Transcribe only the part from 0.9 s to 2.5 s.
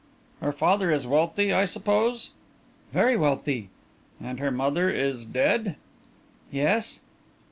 wealthy, I suppose?"